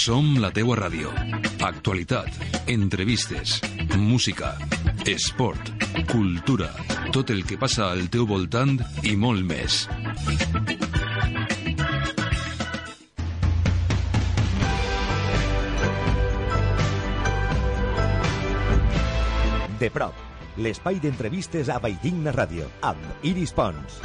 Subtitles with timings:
[0.00, 1.10] Som la teua ràdio.
[1.60, 2.32] Actualitat,
[2.72, 3.58] entrevistes,
[4.00, 4.54] música,
[5.04, 5.68] esport,
[6.08, 6.70] cultura,
[7.12, 9.82] tot el que passa al teu voltant i molt més.
[19.84, 20.16] De prop,
[20.56, 24.00] l'espai d'entrevistes a Valldigna Ràdio, amb Iris Pons.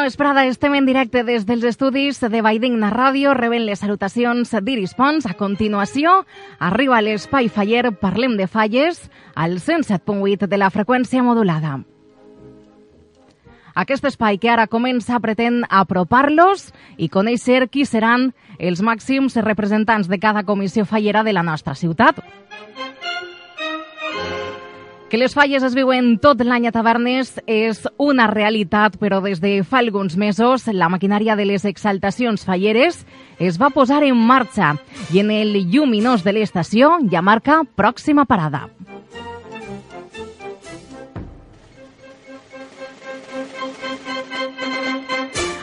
[0.00, 4.94] Bona vesprada, estem en directe des dels estudis de Valldigna Ràdio, rebent les salutacions d'Iris
[4.96, 5.26] Pons.
[5.28, 6.22] A continuació,
[6.56, 9.02] arriba a l'Espai Faller Parlem de Falles,
[9.34, 11.82] al 107.8 de la freqüència modulada.
[13.76, 20.16] Aquest espai que ara comença pretén apropar-los i conèixer qui seran els màxims representants de
[20.16, 22.24] cada comissió fallera de la nostra ciutat.
[25.10, 29.56] Que les falles es viuen tot l'any a tavernes és una realitat, però des de
[29.66, 33.02] fa alguns mesos la maquinària de les exaltacions falleres
[33.42, 34.76] es va posar en marxa
[35.10, 38.68] i en el lluminós de l'estació ja marca pròxima parada.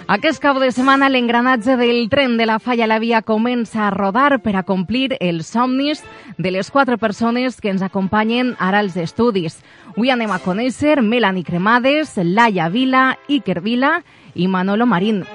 [0.07, 3.89] Aquest cap de setmana l'engranatge del tren de la Falla a la Via comença a
[3.91, 5.99] rodar per a complir els somnis
[6.37, 9.57] de les quatre persones que ens acompanyen ara als estudis.
[9.97, 13.97] Avui anem a conèixer Melanie Cremades, Laia Vila, Iker Vila
[14.33, 15.25] i Manolo Marín.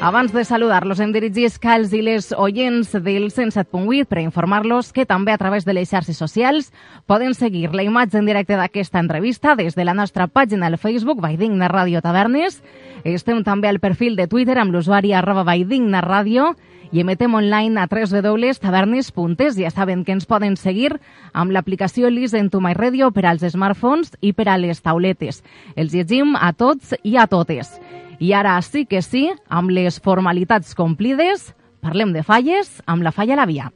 [0.00, 5.32] Abans de saludar-los, hem dirigit cals i les oients del 107.8 per informar-los que també
[5.34, 6.68] a través de les xarxes socials
[7.10, 11.18] poden seguir la imatge en directe d'aquesta entrevista des de la nostra pàgina al Facebook
[11.18, 12.62] Valldigna Ràdio Tavernes.
[13.02, 16.52] Estem també al perfil de Twitter amb l'usuari arroba Valldigna Ràdio
[16.92, 19.58] i emetem online a www.tavernes.es.
[19.58, 20.94] Ja saben que ens poden seguir
[21.32, 25.42] amb l'aplicació Listen to My Radio per als smartphones i per a les tauletes.
[25.74, 27.80] Els llegim a tots i a totes.
[28.18, 31.52] I ara sí que sí, amb les formalitats complides,
[31.84, 33.70] parlem de falles amb la falla a la via.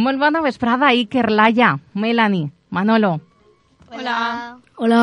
[0.00, 3.18] Molt bona vesprada, Iker, Laia, Melanie, Manolo.
[3.90, 4.56] Hola.
[4.78, 5.02] Hola.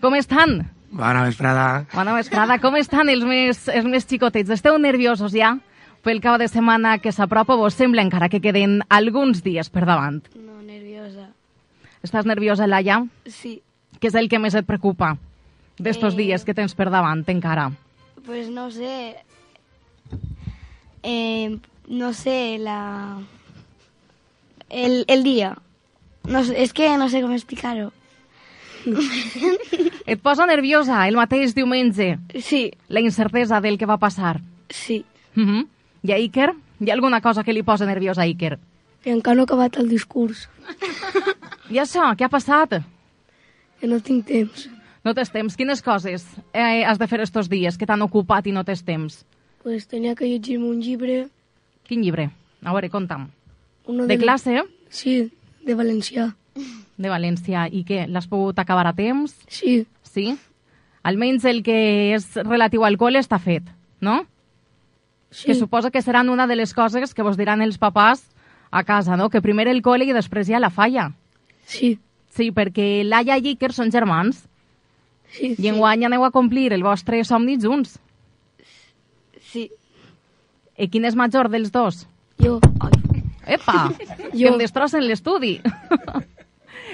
[0.00, 0.77] Com estan?
[0.90, 1.84] Bona vesprada.
[1.92, 2.58] Bona vesprada.
[2.62, 4.50] Com estan els més, els més xicotets?
[4.50, 5.54] Esteu nerviosos ja?
[6.02, 10.22] Pel cap de setmana que s'apropa, vos sembla encara que queden alguns dies per davant?
[10.38, 11.28] No, nerviosa.
[12.06, 13.02] Estàs nerviosa, Laia?
[13.26, 13.58] Sí.
[13.98, 15.16] Què és el que més et preocupa
[15.78, 16.16] d'estos Eh.
[16.22, 17.70] dies que tens per davant encara?
[18.24, 19.16] Pues no sé.
[21.02, 23.18] Eh, no sé, la...
[24.70, 25.56] El, el día.
[26.24, 27.90] No sé, es que no sé com explicar-ho.
[30.08, 34.40] Et posa nerviosa el mateix diumenge Sí, la incertesa del que va passar?
[34.70, 35.04] sí.
[35.36, 35.66] Uh -huh.
[36.02, 36.54] I a Iker?
[36.80, 38.58] Hi ha alguna cosa que li posa nerviosa a Iker?
[39.02, 40.48] Que encara no he acabat el discurs.
[41.70, 42.82] I això, què ha passat?
[43.80, 44.68] Que no tinc temps.
[45.04, 45.56] No tens temps.
[45.56, 49.24] Quines coses eh, has de fer estos dies que t'han ocupat i no tens temps?
[49.62, 51.28] Pues tenia que llegir-me un llibre.
[51.86, 52.30] Quin llibre?
[52.64, 53.28] A veure, conta'm.
[53.86, 54.62] Uno De classe?
[54.90, 55.30] Sí,
[55.64, 56.34] de valencià.
[56.98, 57.68] De València.
[57.70, 58.06] I què?
[58.10, 59.36] L'has pogut acabar a temps?
[59.48, 60.32] Sí, Sí?
[61.06, 63.62] Almenys el que és relatiu al col·le està fet,
[64.00, 64.24] no?
[65.30, 65.46] sí.
[65.46, 68.24] Que suposa que seran una de les coses que vos diran els papàs
[68.70, 69.28] a casa, no?
[69.30, 71.12] Que primer el col·le i després ja la falla.
[71.66, 71.98] Sí,
[72.38, 74.44] Sí, perquè Laia i Iker són germans
[75.34, 75.54] sí.
[75.58, 77.96] i enguany aneu a complir el vostre somni junts.
[79.50, 79.68] Sí.
[80.78, 82.06] I quin és major dels dos?
[82.38, 82.60] Jo.
[83.48, 83.88] Epa!
[83.96, 84.52] que Jo.
[84.52, 85.56] em destrossen l'estudi.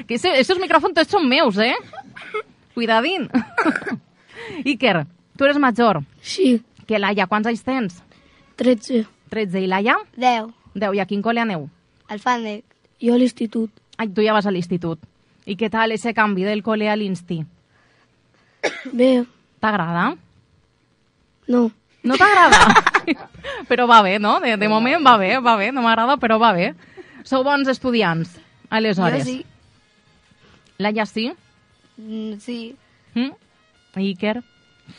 [0.07, 1.75] que ese, esos micròfons tots són meus, eh?
[2.75, 3.29] Cuidadín.
[4.65, 5.05] Iker,
[5.39, 7.27] tu eres major Sí, que Laia.
[7.31, 8.03] Quants anys tens?
[8.57, 9.05] 13.
[9.31, 9.63] 13.
[9.65, 9.97] I Laia?
[10.17, 10.51] 10.
[10.75, 10.95] 10.
[10.99, 11.69] I a quin col·le aneu?
[12.09, 12.65] Al Fàndec.
[13.03, 13.71] Jo a l'institut.
[13.99, 14.99] Ai, tu ja vas a l'institut.
[15.47, 17.43] I què tal ese canvi del col·le a l'insti?
[18.93, 19.25] Bé,
[19.61, 20.15] T'agrada?
[21.49, 21.71] no.
[22.05, 22.59] No t'agrada?
[23.69, 24.39] però va bé, no?
[24.41, 25.71] De, de moment va bé, va bé.
[25.73, 26.75] No m'agrada, però va bé.
[27.25, 28.35] Sou bons estudiants,
[28.69, 29.25] aleshores.
[29.25, 29.39] Jo sí.
[30.79, 31.33] Laia sí?
[31.97, 32.77] Mm, sí.
[33.15, 33.33] Mm?
[34.01, 34.43] Iker?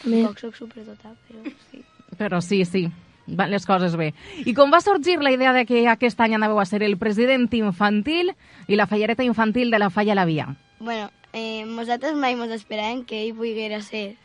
[0.03, 1.81] Bé, Tampoc soc superdota, però sí.
[2.15, 2.85] Però sí, sí,
[3.27, 4.13] van les coses bé.
[4.45, 7.51] I com va sorgir la idea de que aquest any anàveu a ser el president
[7.53, 8.31] infantil
[8.67, 10.47] i la fallereta infantil de la Falla a la Via?
[10.79, 14.15] Bueno, eh, nosaltres mai ens esperàvem que ell poguera ser.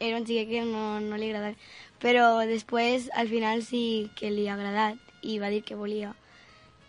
[0.00, 1.56] Era un xiquet que no, no li agradava.
[2.00, 6.14] Però després, al final, sí que li ha agradat i va dir que volia.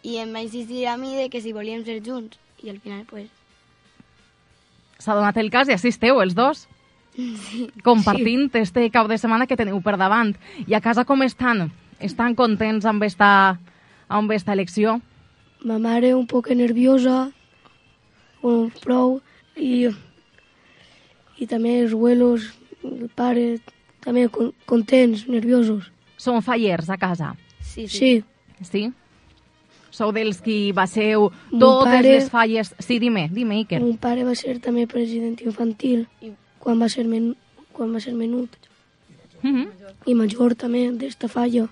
[0.03, 2.39] I em va insistir a mi de que si volíem ser junts.
[2.63, 3.29] I al final, pues,
[4.99, 6.67] S'ha donat el cas i assisteu els dos.
[7.17, 7.67] Sí.
[7.83, 8.59] Compartint sí.
[8.61, 10.35] este cap de setmana que teniu per davant.
[10.67, 11.71] I a casa com estan?
[11.99, 13.57] Estan contents amb esta,
[14.07, 14.99] amb esta elecció?
[15.65, 17.31] Ma mare un poc nerviosa,
[18.43, 19.15] bueno, prou,
[19.57, 19.87] i,
[21.41, 22.51] i també els abuelos,
[22.85, 23.57] el pare,
[24.05, 25.89] també con- contents, nerviosos.
[26.21, 27.33] Són fallers a casa?
[27.61, 27.97] Sí, sí.
[27.97, 28.23] Sí,
[28.65, 28.87] Sí?
[29.97, 32.73] Sou dels qui baseu Mon totes pare- les falles...
[32.77, 33.79] Sí, dime, dime, Iker.
[33.81, 36.05] mon pare va ser també president infantil
[36.61, 37.31] quan va ser, men
[37.73, 38.49] quan va ser menut.
[39.41, 39.67] Mm -hmm.
[40.05, 41.67] I major també d'esta falla.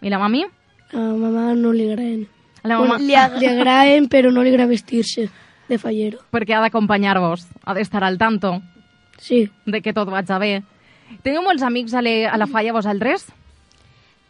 [0.00, 0.44] I la mami?
[0.92, 2.26] A ma mare no li agraden.
[2.62, 2.98] A la mama...
[2.98, 5.28] li, ag li agraden, però no li agrada vestir-se
[5.68, 6.18] de fallero.
[6.32, 8.60] Perquè ha d'acompanyar-vos, ha d'estar al tanto
[9.18, 10.62] Sí, de que tot vaig bé.
[11.22, 13.26] Teniu molts amics a, le, a la falla vosaltres?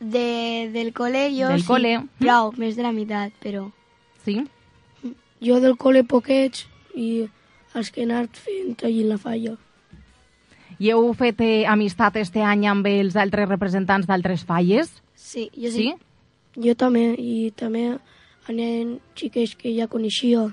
[0.03, 1.93] De, del cole jo Del sí, cole.
[2.19, 3.69] prou, més de la meitat, però...
[4.25, 4.41] Sí?
[5.43, 7.25] jo del col·le poquets i
[7.75, 9.57] els que he anat fent allí en la falla.
[10.79, 14.91] I heu fet eh, amistat este any amb els altres representants d'altres falles?
[15.19, 15.89] Sí, jo sí.
[15.91, 16.63] Sí?
[16.63, 17.85] Jo també, i també
[18.47, 20.49] anaven xiques que ja coneixia.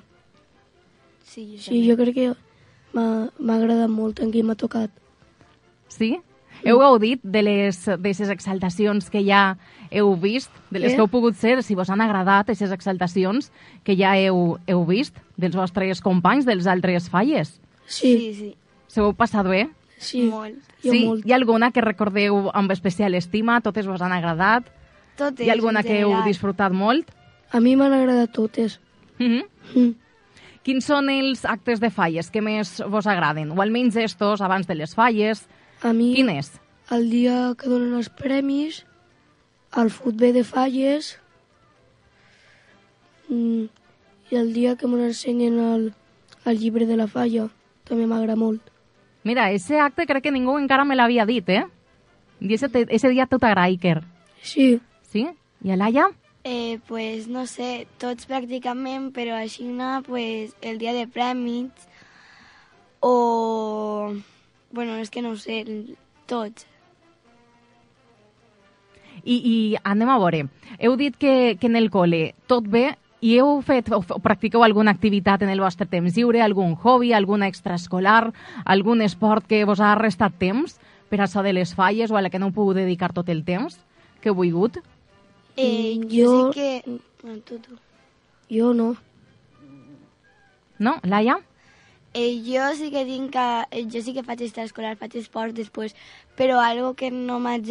[1.25, 2.27] Sí, jo Sí, jo crec que
[2.93, 3.07] m'ha
[3.37, 4.89] m'ha agradat molt en qui m'ha tocat.
[5.89, 6.15] Sí?
[6.65, 9.57] Heu gaudit de les d'aquestes exaltacions que ja
[9.91, 10.95] heu vist, de les Eh?
[10.95, 13.51] que heu pogut ser, si vos han agradat aquestes exaltacions
[13.83, 17.59] que ja heu, heu vist dels vostres companys dels altres falles?
[17.87, 18.55] Sí, sí, sí.
[18.87, 19.69] Se ho heu passat bé?
[19.99, 20.55] sí, Molt.
[20.83, 21.05] jo sí?
[21.05, 21.25] molt.
[21.25, 23.59] Hi ha alguna que recordeu amb especial estima?
[23.61, 24.63] Totes vos han agradat?
[25.17, 27.09] Totes, Hi ha alguna que heu disfrutat molt?
[27.51, 28.79] A mi m'han agradat totes.
[29.17, 29.43] Mm -hmm.
[29.75, 29.95] Mm.
[30.63, 33.51] Quins són els actes de falles que més vos agraden?
[33.51, 35.47] O almenys estos, abans de les falles?
[35.81, 36.51] A mi, Quin és?
[36.91, 38.83] el dia que donen els premis,
[39.77, 41.13] el futbol de falles,
[43.29, 43.63] mm,
[44.31, 45.93] i el dia que m'ensenyen el,
[46.45, 47.47] el llibre de la falla,
[47.87, 48.61] també m'agrada molt.
[49.23, 51.65] Mira, ese acte crec que ningú encara me l'havia dit, eh?
[52.39, 54.01] I ese, te, ese dia tot t'agrada, Iker.
[54.41, 54.79] Sí,
[55.09, 55.27] Sí?
[55.63, 56.05] I a Laia?
[56.43, 61.87] Eh, pues no sé, tots pràcticament, però així no, pues el dia de prèmits
[63.01, 64.13] o...
[64.71, 65.63] Bueno, és que no ho sé,
[66.29, 66.65] tots.
[69.23, 70.45] I, I anem a veure.
[70.79, 74.63] Heu dit que, que en el col·le tot bé i heu fet o, o practiqueu
[74.63, 78.29] alguna activitat en el vostre temps lliure, algun hobby, alguna extraescolar,
[78.63, 80.77] algun esport que vos ha restat temps
[81.09, 83.43] per això de les falles o a la que no heu pogut dedicar tot el
[83.43, 83.75] temps
[84.21, 84.79] que heu volgut?
[85.57, 86.99] Eh, Mm, jo, jo- sí que...
[87.27, 87.75] No, tu, tu.
[88.49, 88.93] jo no.
[90.79, 90.93] No?
[91.03, 91.35] Laia?
[92.13, 93.47] Eh, jo sí que tinc que...
[93.71, 95.93] eh, Jo sí que faig extraescolar, faig esport després,
[96.35, 97.69] però algo que no m'haig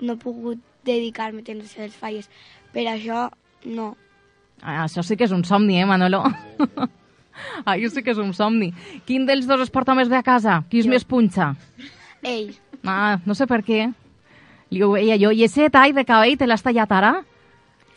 [0.00, 2.28] no he pogut dedicar-me temps a les falles.
[2.72, 3.30] Per això,
[3.64, 3.96] no.
[4.60, 6.22] Ah, això sí que és un somni, eh, Manolo?
[7.64, 8.72] Això sí que és un somni.
[9.06, 10.64] Quin dels dos es porta més bé a casa?
[10.68, 10.90] Qui és Jo.
[10.92, 11.52] més punxa?
[12.22, 12.52] Ell.
[12.84, 13.92] Ah, no sé per què.
[14.70, 15.30] Li ho veia jo.
[15.32, 17.12] I ese tall de cabell te l'has tallat ara?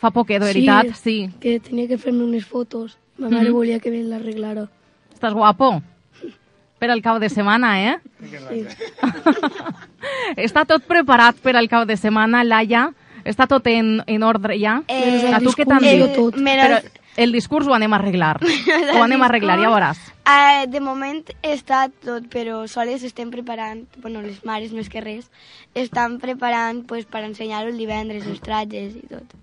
[0.00, 1.28] Fa poquet, de veritat, sí.
[1.40, 2.96] que tenia que fer-me unes fotos.
[3.18, 3.52] Ma mare Mhm.
[3.54, 4.68] volia que me l'arreglara.
[5.22, 5.76] Estàs guapo?
[6.82, 7.92] Per al cap de setmana, eh?
[8.26, 8.64] Sí.
[10.42, 12.88] Està tot preparat per al cap de setmana, Laia?
[13.22, 14.80] Està tot en, en ordre ja?
[14.90, 16.02] Eh, a tu què t'han dit?
[16.16, 16.40] tot.
[16.42, 16.80] Però
[17.22, 18.32] el discurs ho anem a arreglar.
[18.96, 20.02] Ho anem a arreglar, ja veuràs.
[20.26, 25.30] Eh, de moment està tot, però soles estem preparant, bueno, les mares més que res,
[25.78, 29.38] estan preparant pues, per ensenyar-ho el divendres, els tratges i tot.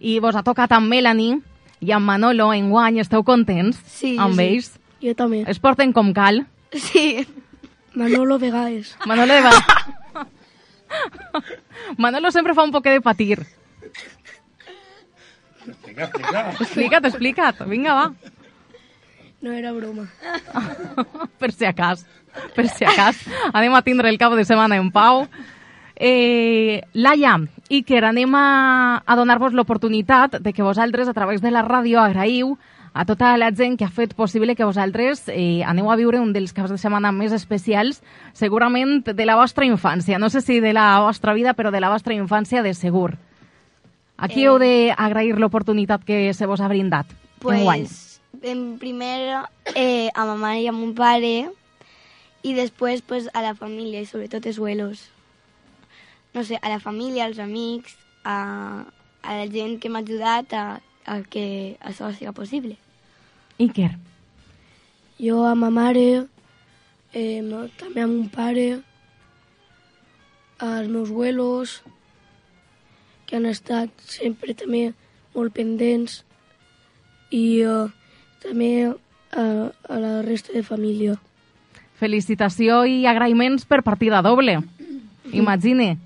[0.00, 1.42] I vos ha tocat amb Melanie
[1.84, 3.02] i amb Manolo en guany.
[3.02, 4.46] Esteu contents Sí, amb sí.
[4.46, 4.78] ells?
[5.02, 5.42] Jo també.
[5.50, 6.44] Es porten com cal?
[6.72, 7.26] Sí,
[7.94, 8.96] Manolo Vegades.
[9.06, 9.42] Manolo de...
[11.98, 13.42] Manolo sempre fa un poc de patir.
[15.92, 17.62] Explica't, explica't.
[17.68, 18.12] Vinga, va.
[19.42, 20.06] No era broma.
[21.40, 22.06] per si acas.
[22.54, 23.18] Per si acas.
[23.52, 25.26] Anem a tindre el cap de setmana en pau.
[25.96, 27.36] Eh, Laia,
[27.70, 32.56] Iker, anem a, a donar-vos l'oportunitat de que vosaltres, a través de la ràdio, agraïu
[32.94, 36.32] a tota la gent que ha fet possible que vosaltres eh, aneu a viure un
[36.34, 38.02] dels caps de setmana més especials,
[38.36, 40.18] segurament de la vostra infància.
[40.18, 43.16] No sé si de la vostra vida, però de la vostra infància de segur.
[44.18, 44.46] Aquí Eh.
[44.48, 47.06] heu d'agrair l'oportunitat que se vos ha brindat
[47.42, 47.82] enguany.
[47.88, 49.44] pues, en primer
[49.74, 51.50] eh, a ma mare i a mon pare
[52.42, 55.08] i després pues, a la família i sobretot els abuelos.
[56.34, 58.84] No sé, a la família, als amics, a,
[59.22, 62.76] a la gent que m'ha ajudat a, a que això sigui possible.
[63.58, 63.92] Iker,
[65.22, 66.26] Jo a ma mare,
[67.12, 67.42] eh,
[67.78, 68.80] també a mon pare,
[70.58, 71.82] als meus abuelos,
[73.26, 74.92] que han estat sempre també
[75.34, 76.24] molt pendents,
[77.30, 77.86] i eh,
[78.42, 81.14] també a, a la resta de família.
[82.02, 84.58] Felicitació i agraïments per partida doble.
[85.32, 85.96] Imagine.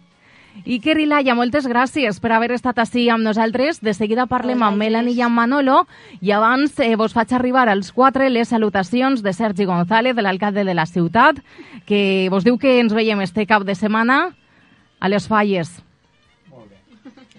[0.67, 3.79] Iker i Laia, moltes gràcies per haver estat així amb nosaltres.
[3.87, 5.85] De seguida parlem amb Melanie i amb Manolo
[6.19, 10.65] i abans eh, vos faig arribar als quatre les salutacions de Sergi González, de l'alcalde
[10.67, 11.39] de la ciutat,
[11.87, 14.33] que vos diu que ens veiem este cap de setmana
[14.99, 15.71] a les falles.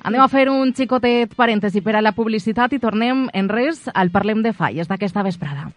[0.07, 4.13] Anem a fer un xicotet parèntesi per a la publicitat i tornem en res al
[4.13, 5.67] Parlem de Falles d'aquesta vesprada.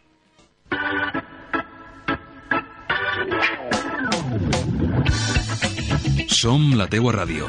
[6.40, 7.44] Som la teua ràdio.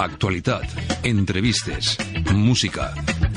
[0.00, 0.64] Actualitat,
[1.04, 1.90] entrevistes,
[2.32, 2.86] música,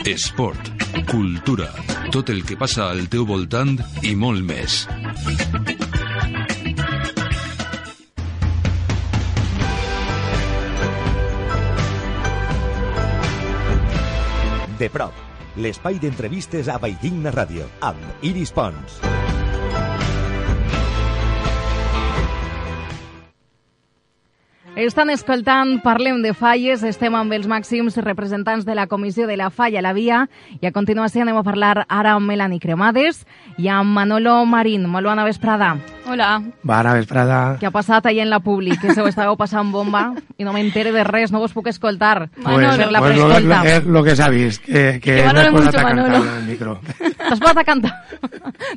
[0.08, 0.70] esport,
[1.10, 1.68] cultura,
[2.14, 4.86] tot el que passa al teu voltant i molt més.
[14.80, 15.20] De prop,
[15.60, 19.04] l'espai d'entrevistes a Valldigna Ràdio, amb Iris Pons.
[24.76, 29.52] Estan escoltant Parlem de Falles, estem amb els màxims representants de la Comissió de la
[29.54, 30.24] Falla a la Via
[30.58, 33.20] i a continuació anem a parlar ara amb Melanie Cremades
[33.62, 34.88] i amb Manolo Marín.
[34.90, 35.76] Molt bona vesprada.
[36.10, 36.40] Hola.
[36.66, 37.38] Bona vesprada.
[37.62, 38.74] Què ha passat allà en la Publi?
[38.82, 40.08] Que se ho estàveu passant bomba
[40.42, 42.32] i no m'entere de res, no vos puc escoltar.
[42.42, 42.74] Manolo.
[42.82, 45.52] Per la pues lo, lo, es lo que s'ha vist, que, que Que m'he posat
[45.54, 46.24] mucho, a cantar Manolo.
[46.24, 46.80] en el micro.
[47.30, 47.94] T'has posat a cantar?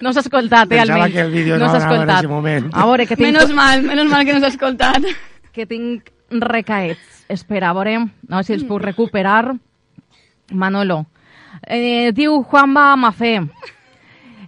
[0.04, 1.14] No s'ha escoltat, eh, Pensava almenys.
[1.14, 2.18] que el vídeo no no s'ha en escoltat.
[2.18, 2.68] ese moment.
[2.74, 5.02] A veure, que tinc, Menos mal, menos mal que no s'ha escoltat.
[5.56, 7.24] Que tinc recaets.
[7.32, 7.96] Espera, a veure,
[8.28, 9.54] no sé si els puc recuperar.
[10.52, 11.06] Manolo.
[11.66, 13.40] Eh, diu Juanba Mafé.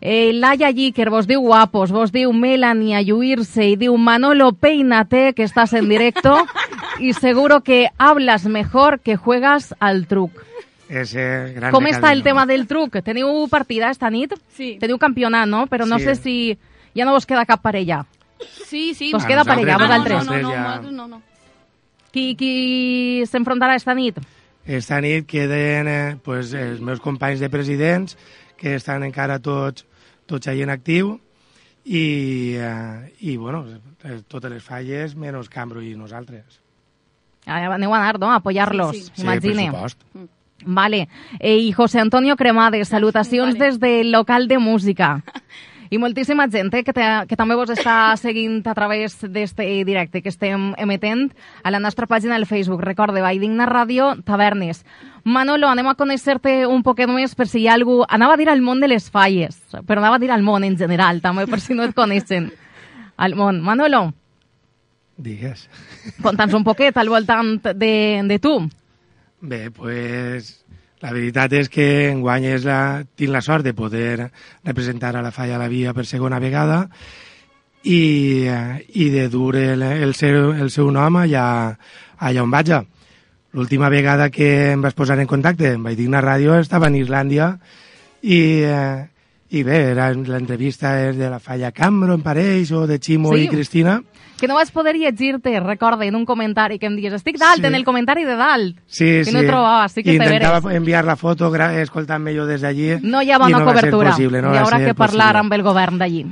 [0.01, 5.33] Eh, Laia Lliquer vos diu guapos, vos diu Melanie a lluir-se i diu Manolo peínate
[5.35, 6.37] que estás en directo
[7.01, 10.31] y seguro que hablas mejor que juegas al truc.
[10.89, 13.03] Ese gran Com està el tema del truc?
[13.05, 14.33] Teniu partida esta nit?
[14.55, 14.77] Sí.
[14.81, 15.67] Teniu campionat, no?
[15.67, 16.05] Però no Sí.
[16.05, 16.37] sé si
[16.97, 18.05] ja no vos queda cap parella.
[18.67, 19.13] Sí, sí.
[19.13, 20.27] Vos A queda parella, no, vosaltres.
[20.27, 21.23] No, no, no, no, no.
[22.13, 24.17] Qui, qui s'enfrontarà esta nit?
[24.65, 28.17] Esta nit queden eh, pues, els meus companys de presidents,
[28.57, 29.85] que estan encara tots,
[30.29, 31.15] tots allà en actiu,
[31.85, 33.63] i, eh, i bueno,
[34.05, 36.61] eh, totes les falles, menys Cambro i nosaltres.
[37.47, 38.29] Ah, Aneu a anar, no?
[38.33, 39.13] A apoyar-los, Sí, sí.
[39.15, 39.71] Sí, imagine.
[39.71, 40.03] per supost.
[40.67, 41.09] Vale.
[41.39, 43.65] Eh, I José Antonio Cremades, salutacions Vale.
[43.65, 45.23] des del local de música.
[45.91, 50.23] I moltíssima gent eh, que, te, que també vos està seguint a través d'este directe
[50.23, 51.29] que estem emetent
[51.63, 52.83] a la nostra pàgina del Facebook.
[52.85, 54.85] Recorde, Valldigna Ràdio Tavernes.
[55.25, 58.03] Manolo, anem a conèixer-te un poquet més per si hi ha algú...
[58.09, 60.79] Anava a dir al món de les falles, però anava a dir al món en
[60.79, 62.51] general, també, per si no et coneixen.
[63.19, 63.61] Al món.
[63.65, 64.13] Manolo,
[65.19, 65.67] Digues.
[66.23, 68.55] conta'ns un poquet al voltant de, de tu.
[69.41, 70.65] Bé, pues,
[71.03, 74.31] la veritat és que enguany és la, tinc la sort de poder
[74.67, 76.87] representar a la Falla la Via per segona vegada
[77.85, 81.45] i, eh, i de dur el, el, seu, el seu nom allà,
[82.19, 82.73] allà on vaig.
[83.55, 87.53] L'última vegada que em vas posar en contacte amb Valldigna Ràdio estava en Islàndia
[88.23, 89.07] i, eh,
[89.51, 93.45] i bé, l'entrevista és de la Falla Cambro, em pareix, o de Ximo Sí.
[93.45, 94.03] i Cristina.
[94.39, 97.67] Que no vas poder llegir-te, recorda, en un comentari que em dius, estic dalt, Sí.
[97.67, 98.77] en el comentari de dalt.
[98.87, 99.33] Sí, Que sí.
[99.33, 100.77] no trobava, sí que intentava veres.
[100.77, 103.01] enviar la foto escoltant-me jo des d'allí.
[103.03, 104.11] No hi ha bona no cobertura.
[104.11, 105.39] possible, no Hi haurà que parlar possible.
[105.41, 106.27] amb el govern d'allí.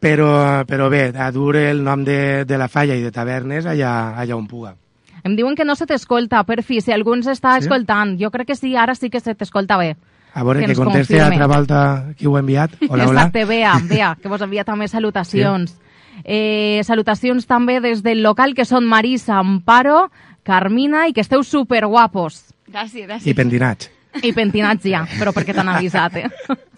[0.00, 4.16] Però, però bé, a dur el nom de, de la falla i de tavernes allà,
[4.18, 4.74] allà on puga.
[5.22, 7.66] Em diuen que no se t'escolta, per fi, si algú ens està Sí?
[7.68, 8.18] escoltant.
[8.18, 9.96] Jo crec que sí, ara sí que se t'escolta bé.
[10.34, 11.42] A veure, Que que, conteste confirme.
[11.42, 12.72] altra volta qui ho ha enviat.
[12.88, 13.20] Hola, hola.
[13.20, 15.76] Exacte, Bea, Bea, que vos envia també salutacions.
[16.24, 20.10] Eh, salutacions també des del local, que són Marisa, Amparo,
[20.42, 22.54] Carmina, i que esteu superguapos.
[22.68, 23.26] Gràcies, gràcies.
[23.26, 23.90] I pentinats.
[24.22, 26.28] I pentinats ja, però perquè t'han avisat, eh?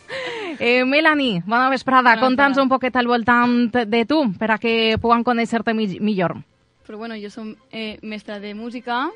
[0.58, 2.14] eh Melanie, bona vesprada.
[2.14, 6.38] Bona Conta'ns un poquet al voltant de tu, per a que puguem conèixer-te mi millor.
[6.86, 9.06] Però bueno, jo som eh, mestra de música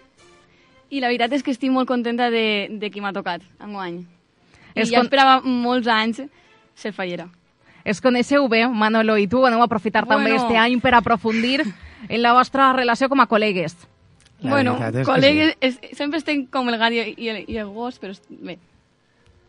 [0.89, 4.07] i la veritat és que estic molt contenta de, de qui m'ha tocat enguany.
[4.75, 6.23] I És ja con- esperava molts anys
[6.75, 7.29] ser fallera.
[7.85, 9.45] Es coneixeu bé, Manolo i tu.
[9.47, 10.23] Aneu a aprofitar Bueno.
[10.25, 11.63] també este any per aprofundir
[12.09, 13.75] en la vostra relació com a col·legues.
[14.41, 17.67] La bueno, que col·legues, és, sempre estem com el gat i, i, el, i el
[17.75, 18.59] gos, però bé.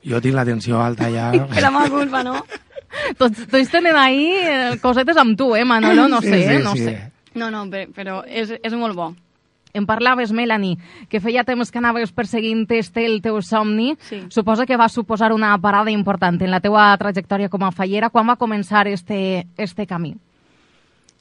[0.07, 1.31] Jo tinc la tensió alta ja.
[1.53, 2.39] Per la meva culpa, no?
[3.17, 6.07] Tots, tots tenen ahí eh, cosetes amb tu, eh, Manolo?
[6.07, 6.59] No sé, Sí, sí, eh?
[6.63, 6.85] no sí.
[6.85, 7.11] sé.
[7.35, 9.11] No, no, però, però és, és molt bo.
[9.73, 13.93] Em parlaves, Melanie, que feia temps que anaves perseguint este el teu somni.
[14.01, 14.23] Sí.
[14.33, 18.09] Suposa que va suposar una parada important en la teua trajectòria com a fallera.
[18.09, 20.15] Quan va començar este, este camí?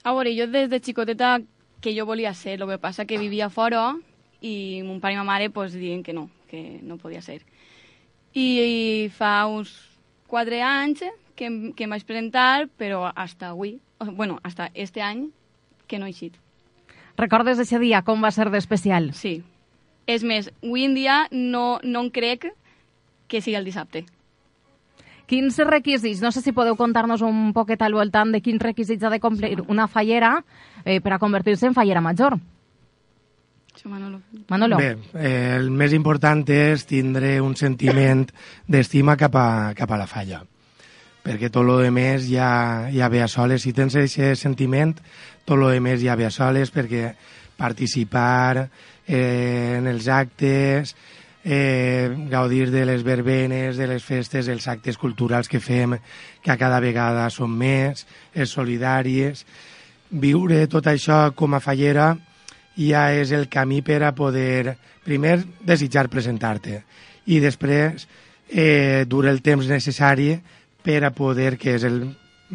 [0.02, 1.38] A veure, jo des de xicoteta
[1.80, 3.92] que jo volia ser, el que passa que vivia fora
[4.40, 7.42] i mon pare i ma mare pues, diuen que no, que no podia ser.
[8.32, 9.74] I, i fa uns
[10.26, 11.04] quatre anys
[11.36, 15.28] que, que em vaig presentar, però hasta avui, bueno, hasta este any,
[15.86, 16.36] que no he eixit.
[17.18, 19.10] Recordes aquest dia com va ser d'especial?
[19.18, 19.40] Sí.
[20.08, 22.46] És més, avui en dia no, no em crec
[23.28, 24.06] que sigui el dissabte.
[25.28, 29.10] Quins requisits, no sé si podeu contar-nos un poquet al voltant de quins requisits ha
[29.12, 30.38] de complir una fallera
[30.84, 32.38] eh, per a convertir-se en fallera major?
[33.84, 34.18] Manolo.
[34.48, 34.78] Manolo.
[34.80, 38.24] Bé, eh, el més important és tindre un sentiment
[38.66, 39.48] d'estima cap, a,
[39.78, 40.42] cap a la falla
[41.28, 43.60] perquè tot lo de més ja, ja ve a soles.
[43.60, 44.94] Si tens aquest sentiment,
[45.44, 47.10] tot lo de més ja ve a soles perquè
[47.58, 50.94] participar eh, en els actes,
[51.44, 55.98] eh, gaudir de les verbenes, de les festes, els actes culturals que fem,
[56.40, 59.44] que a cada vegada són més, els solidaris,
[60.08, 62.14] viure tot això com a fallera
[62.78, 66.80] ja és el camí per a poder, primer, desitjar presentar-te
[67.28, 68.06] i després
[68.48, 70.38] eh, dur el temps necessari
[70.88, 71.98] per a poder, que és el,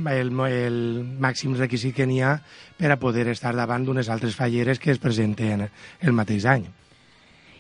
[0.10, 0.78] el, el
[1.22, 2.40] màxim requisit que n'hi ha,
[2.80, 6.66] per a poder estar davant d'unes altres falleres que es presenten el mateix any.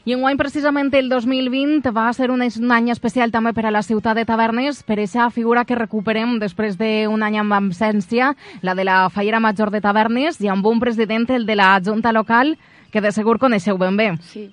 [0.03, 3.83] I enguany, precisament, el 2020 va ser un, un any especial també per a la
[3.85, 8.33] ciutat de Tavernes, per aquesta figura que recuperem després d'un any amb absència,
[8.65, 12.11] la de la Fallera Major de Tavernes, i amb un president, el de la Junta
[12.11, 12.57] Local,
[12.91, 14.15] que de segur coneixeu ben bé.
[14.25, 14.49] Sí.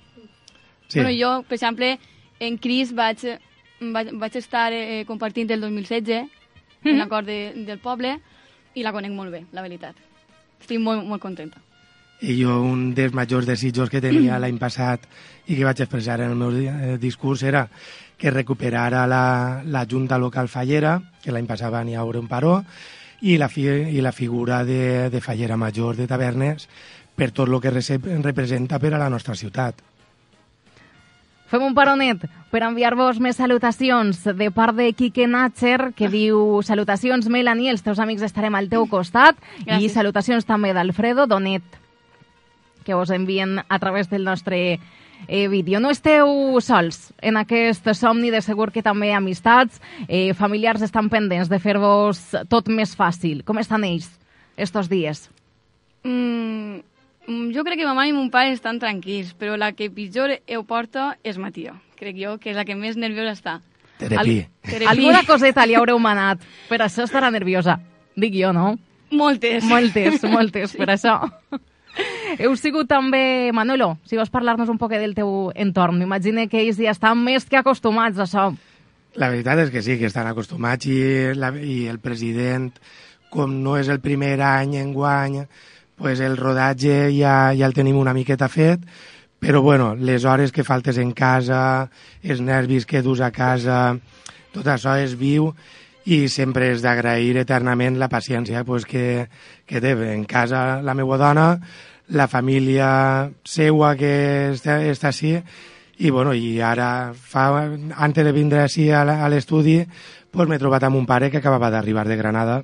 [0.87, 1.01] Sí.
[1.01, 1.95] Bueno, jo, per exemple,
[2.39, 3.25] en Cris vaig,
[3.81, 6.29] vaig, vaig estar eh, compartint el 2016
[6.85, 8.15] en l'acord de, del poble
[8.75, 9.97] i la conec molt bé, la veritat.
[10.61, 11.59] Estic molt, molt contenta.
[12.21, 15.07] I jo un dels majors desitjos que tenia l'any passat
[15.49, 17.65] i que vaig expressar en el meu eh, discurs era
[18.21, 22.59] que recuperara la, la Junta Local Fallera, que l'any passat va n'hi haure un paró,
[23.25, 26.67] i la, fi, i la figura de, de Fallera Major de Tavernes
[27.17, 29.81] per tot el que rese- representa per a la nostra ciutat.
[31.51, 37.27] Fem un paronet per enviar-vos més salutacions de part de Quique Natcher, que diu salutacions,
[37.27, 39.91] Melanie, els teus amics estarem al teu costat, i Gràcies.
[39.91, 41.65] salutacions també d'Alfredo Donet,
[42.85, 44.79] que us envien a través del nostre
[45.27, 45.81] eh, vídeo.
[45.83, 51.51] No esteu sols en aquest somni, de segur que també amistats, eh, familiars estan pendents
[51.51, 53.43] de fer-vos tot més fàcil.
[53.43, 54.07] Com estan ells
[54.55, 55.27] estos dies?
[56.03, 56.79] Mm,
[57.27, 60.63] jo crec que ma mare i mon pare estan tranquils, però la que pitjor ho
[60.67, 61.75] porta és ma tia.
[61.99, 63.57] Crec jo que és la que més nerviosa està.
[64.01, 64.39] Terepí.
[64.89, 67.77] Alguna coseta li haureu manat, per això estarà nerviosa.
[68.17, 68.73] Dic jo, no?
[69.11, 69.63] Moltes.
[69.67, 71.19] Moltes, moltes, per això.
[72.39, 75.99] Heu sigut també, Manolo, si vols parlar-nos un poc del teu entorn.
[75.99, 78.49] M'imagino que ells ja estan més que acostumats a això.
[79.19, 80.97] La veritat és que sí, que estan acostumats i,
[81.35, 82.71] la, i el president,
[83.31, 85.41] com no és el primer any en guany,
[86.01, 88.81] pues el rodatge ja, ja el tenim una miqueta fet,
[89.37, 91.91] però bueno, les hores que faltes en casa,
[92.23, 93.99] els nervis que dus a casa,
[94.49, 95.51] tot això és viu
[96.09, 99.29] i sempre és d'agrair eternament la paciència pues, que,
[99.69, 101.47] que té en casa la meva dona,
[102.09, 104.13] la família seua que
[104.55, 105.37] està, està així,
[106.01, 107.45] i, bueno, i ara, fa,
[107.93, 109.83] antes de vindre així a l'estudi,
[110.33, 112.63] pues, m'he trobat amb un pare que acabava d'arribar de Granada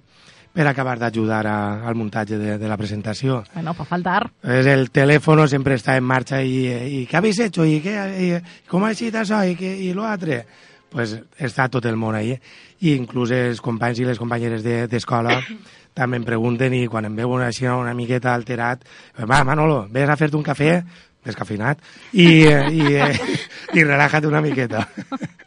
[0.58, 3.44] per acabar d'ajudar al muntatge de, de la presentació.
[3.54, 4.32] Bueno, fa faltar.
[4.42, 7.64] Es el teléfono siempre está en marcha y, y ¿qué habéis hecho?
[7.64, 7.94] ¿Y qué,
[8.42, 9.44] y, cómo ha sido eso?
[9.46, 10.48] ¿Y, qué, y lo altre?
[10.90, 12.32] Pues està tot el món ahí.
[12.80, 15.58] I inclús els companys i les companyeres de- d'escola de,
[15.98, 18.86] també em pregunten i quan em veuen així una miqueta alterat,
[19.20, 20.80] va, Manolo, ves a fer-te un cafè
[21.28, 23.20] descafeinat i, eh, i, eh,
[23.78, 24.88] i relájate una miqueta.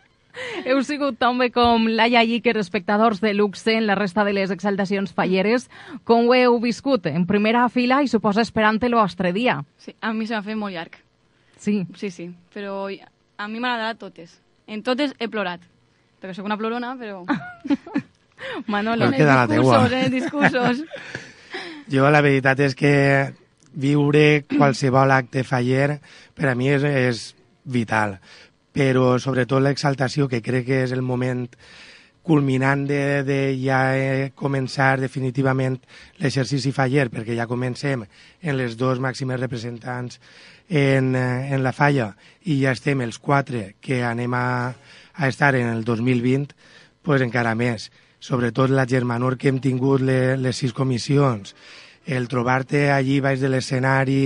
[0.67, 5.13] Heu sigut també com Laia Iker, espectadors de luxe en la resta de les exaltacions
[5.17, 5.69] falleres.
[6.05, 7.07] Com ho heu viscut?
[7.07, 9.61] En primera fila i suposa esperant el vostre dia.
[9.79, 10.99] Sí, a mi se m'ha fet molt llarg.
[11.59, 11.87] Sí.
[11.97, 14.39] Sí, sí, però a mi m'han agradat totes.
[14.67, 15.61] En totes he plorat.
[16.21, 17.23] Perquè sóc una plorona, però...
[18.67, 19.87] Manolo, Pues queda la teua.
[19.87, 20.85] discursos, eh, discursos.
[21.91, 22.91] Jo la veritat és que
[23.75, 25.97] viure qualsevol acte faller
[26.39, 27.23] per a mi és, és
[27.67, 28.21] vital,
[28.73, 31.47] però sobretot l'exaltació, que crec que és el moment
[32.23, 35.79] culminant de, de ja eh, començar definitivament
[36.21, 40.21] l'exercici faller, perquè ja comencem en les dos màximes representants
[40.69, 42.13] en, eh, en la falla
[42.45, 44.47] i ja estem els quatre que anem a,
[45.15, 46.55] a estar en el 2020,
[47.03, 47.91] pues encara més.
[48.21, 51.55] Sobretot la germanor que hem tingut le, les sis comissions,
[52.05, 54.23] el trobar-te allí baix de l'escenari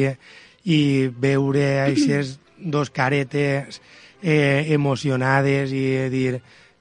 [0.64, 3.80] i veure aquestes dos caretes
[4.24, 6.38] eh, emocionades i dir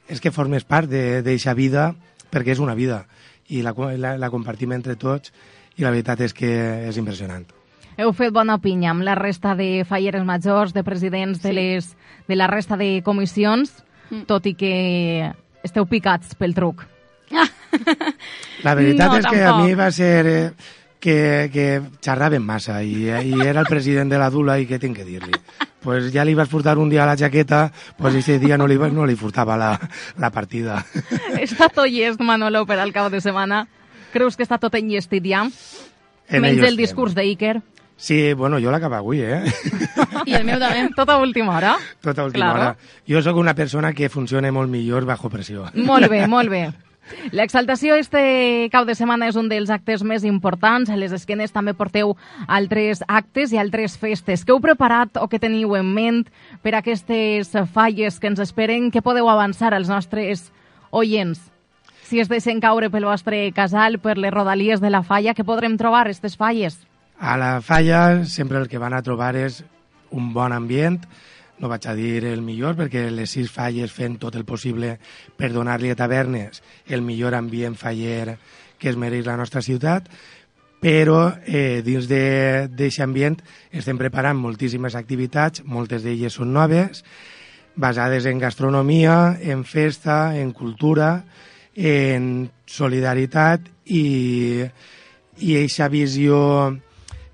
[0.08, 1.90] és que formes part d'aquesta vida
[2.32, 3.04] perquè és una vida
[3.52, 5.34] i la, la, la compartim entre tots
[5.78, 6.50] i la veritat és que
[6.88, 7.44] és impressionant.
[7.98, 11.54] Heu fet bona pinya amb la resta de falleres majors, de presidents de, Sí.
[11.56, 11.92] les,
[12.28, 14.26] de la resta de comissions, Mm.
[14.28, 15.32] tot i que
[15.64, 16.84] esteu picats pel truc.
[18.64, 19.66] La veritat No, és que a tampoc.
[19.66, 20.52] mi va ser eh,
[21.00, 24.98] que, que xerraven massa i, i era el president de la Dula i què tinc
[25.00, 25.34] que dir-li?
[25.84, 29.06] Pues ja li vas furtar un dia la jaqueta, pues ese dia no li, no
[29.06, 29.74] li furtava la,
[30.18, 30.86] la partida.
[31.44, 33.66] Està tot llest, Manolo, per al cap de setmana.
[34.14, 35.44] Creus que està tot enllestit ja?
[36.30, 37.58] En Menys el discurs d'Iker.
[37.98, 39.44] Sí, bueno, jo l'acaba avui, eh?
[40.30, 40.88] I el meu també.
[40.96, 41.76] Tot a última hora.
[42.02, 42.60] Tota última Claro.
[42.72, 42.78] hora.
[43.08, 45.68] Jo sóc una persona que funciona molt millor bajo pressió.
[45.76, 46.64] Molt bé, molt bé.
[47.36, 50.90] L'exaltació este cap de setmana és un dels actes més importants.
[50.90, 52.16] A les esquenes també porteu
[52.48, 54.46] altres actes i altres festes.
[54.46, 56.24] Què heu preparat o què teniu en ment
[56.64, 58.90] per aquestes falles que ens esperen?
[58.92, 60.50] Què podeu avançar als nostres
[60.92, 61.42] oients?
[62.04, 65.78] Si es deixen caure pel vostre casal, per les rodalies de la falla, què podrem
[65.80, 66.78] trobar, aquestes falles?
[67.18, 69.64] A la falla sempre el que van a trobar és
[70.12, 71.00] un bon ambient,
[71.64, 74.98] no vaig a dir el millor, perquè les sis falles fent tot el possible
[75.40, 76.60] per donar-li a tavernes.
[76.92, 78.36] El millor ambient faller
[78.78, 80.10] que es mereix la nostra ciutat,
[80.84, 83.40] però eh, dins d'aquest ambient
[83.72, 87.06] estem preparant moltíssimes activitats, moltes d'elles són noves,
[87.80, 91.24] basades en gastronomia, en festa, en cultura,
[91.80, 94.68] en solidaritat i,
[95.40, 96.44] i eixa visió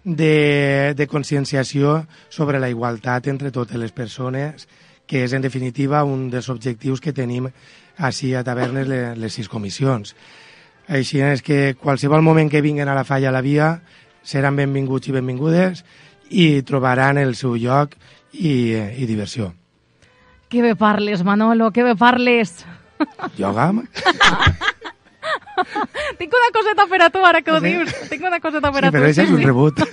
[0.03, 4.67] de, de conscienciació sobre la igualtat entre totes les persones,
[5.09, 7.49] que és, en definitiva, un dels objectius que tenim
[7.97, 10.13] així a Tavernes les, les sis comissions.
[10.89, 13.75] Així és que qualsevol moment que vinguen a la falla a la via
[14.23, 15.83] seran benvinguts i benvingudes
[16.29, 17.95] i trobaran el seu lloc
[18.33, 19.53] i, i diversió.
[20.49, 22.65] Que bé parles, Manolo, que bé parles.
[23.37, 23.71] Yoga?
[26.19, 27.67] Tinc una coseta per a tu, ara que ho Sí?
[27.73, 27.93] dius.
[28.09, 28.97] Tinc una coseta per Sí, a tu.
[28.97, 29.79] però això és un rebut.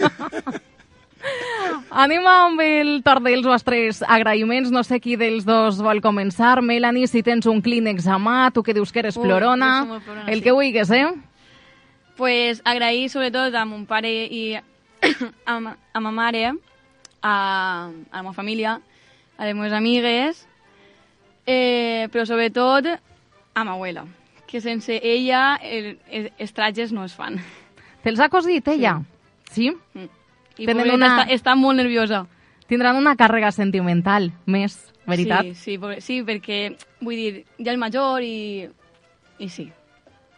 [1.90, 4.70] Anem amb el torn dels vostres agraïments.
[4.70, 6.61] No sé qui dels dos vol començar.
[6.62, 9.70] Melanie, si tens un clínex a mà, tu que dius que eres Ui, plorona,
[10.05, 10.42] plorona, el sí.
[10.44, 11.07] que vulguis, eh?
[12.16, 14.55] pues agrair sobretot a mon pare i
[15.44, 16.46] a, ma- a ma mare,
[17.20, 17.33] a,
[17.92, 18.79] a la meva família,
[19.37, 20.46] a les meves amigues,
[21.44, 24.07] eh, però sobretot a ma abuela,
[24.47, 27.41] que sense ella el, el, els trajes no es fan.
[28.05, 29.01] Te'ls ha cosit, ella?
[29.51, 29.73] Sí?
[29.95, 30.09] Mm.
[30.59, 32.25] I Tenen una- està, està molt nerviosa.
[32.67, 35.43] Tindran una càrrega sentimental més, veritat?
[35.43, 38.67] Sí, sí, pobre, sí, perquè, vull dir, ja és major i,
[39.39, 39.69] i sí.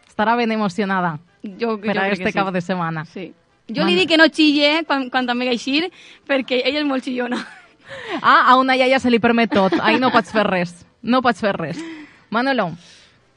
[0.07, 2.37] Estarà ben emocionada Jo, per jo a crec este sí.
[2.37, 3.05] cap de setmana.
[3.05, 3.31] Sí.
[3.69, 5.91] Jo li dic que no xille quan, quan també eixir,
[6.27, 7.39] perquè ella és molt xillona.
[8.21, 9.73] Ah, a una iaia se li permet tot.
[9.81, 10.73] Ahí no pots fer res.
[11.01, 11.79] No pots fer res.
[12.29, 12.71] Manolo,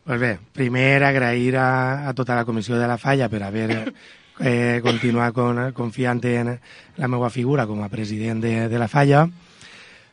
[0.04, 3.94] Pues bé, primer agrair a, a tota la comissió de la falla per haver
[4.40, 6.56] eh, continuat con, confiant en
[6.96, 9.28] la meva figura com a president de, de la falla,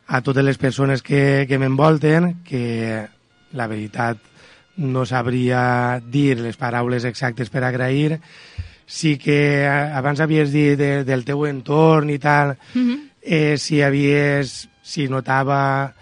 [0.06, 3.06] a totes les persones que, que m'envolten, que
[3.52, 4.22] la veritat
[4.78, 8.20] no sabria dir les paraules exactes per agrair,
[8.86, 12.54] sí que abans havies dit de, del teu entorn i tal,
[13.22, 15.94] eh, si havies, si notava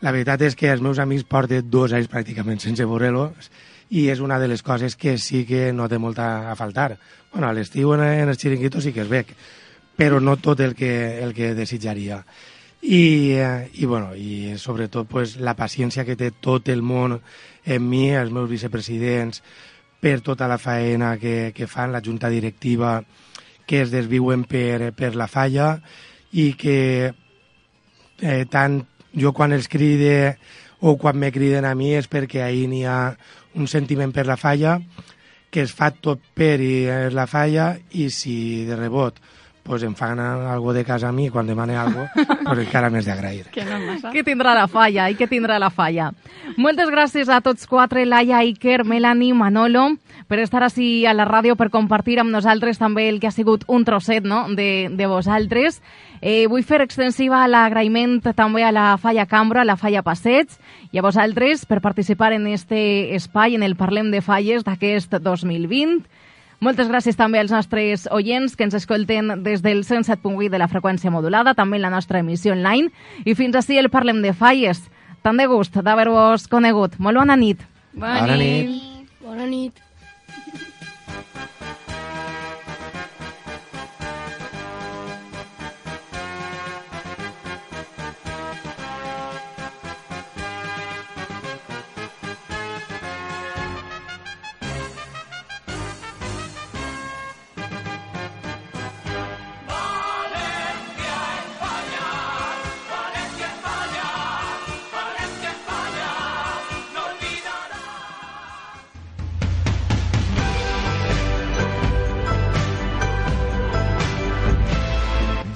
[0.00, 3.50] la veritat és que els meus amics porten dos anys pràcticament sense veure-los
[3.90, 6.94] i és una de les coses que sí que no té molt a, a faltar.
[7.32, 9.34] Bueno, a l'estiu en, en els xiringuitos sí que es veig,
[9.98, 12.22] però no tot el que, el que desitjaria.
[12.80, 13.02] I,
[13.36, 17.18] eh, i, bueno, i sobretot pues, la paciència que té tot el món
[17.66, 19.42] en mi, els meus vicepresidents,
[20.00, 23.02] per tota la faena que, que fan, la junta directiva,
[23.66, 25.74] que es desviuen per, per la falla
[26.32, 26.78] i que
[27.10, 28.80] eh, tant
[29.16, 30.36] jo quan els cride
[30.80, 33.14] o quan me criden a mi és perquè ahir n'hi ha
[33.58, 34.78] un sentiment per la falla
[35.50, 39.18] que es fa tot per i és la falla i si de rebot
[39.70, 42.08] pues em fan algo de casa a mi quan demane algo,
[42.44, 43.46] pues encara més d'agrair.
[43.54, 43.78] Que no
[44.10, 46.08] que tindrà la falla i que tindrà la falla.
[46.58, 49.92] Moltes gràcies a tots quatre, Laia, Iker, Melanie, Manolo,
[50.26, 53.62] per estar així a la ràdio, per compartir amb nosaltres també el que ha sigut
[53.70, 54.48] un trosset no?
[54.50, 55.78] de, de vosaltres.
[56.20, 60.50] Eh, vull fer extensiva l'agraïment també a la Falla Cambra, a la Falla Passeig,
[60.90, 66.02] i a vosaltres per participar en este espai, en el Parlem de Falles d'aquest 2020.
[66.60, 71.08] Moltes gràcies també als nostres oients que ens escolten des del 107.8 de la freqüència
[71.10, 72.90] modulada, també en la nostra emissió online.
[73.24, 74.82] I fins així el Parlem de Falles.
[75.24, 76.98] Tant de gust d'haver-vos conegut.
[77.00, 77.64] Molt bona nit.
[77.92, 78.68] Bona, Bona nit.
[78.68, 79.08] nit.
[79.24, 79.80] Bona nit.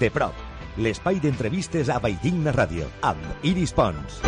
[0.05, 0.37] De prop,
[0.85, 4.19] l'espai d'entrevistes a Valldigna Ràdio, amb Iris Pons.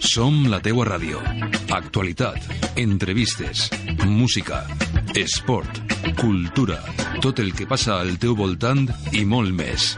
[0.00, 1.20] Som la teua ràdio.
[1.76, 2.40] Actualitat,
[2.80, 3.68] entrevistes,
[4.08, 4.62] música,
[5.12, 5.82] esport,
[6.16, 6.80] cultura,
[7.20, 9.92] tot el que passa al teu voltant i molt més.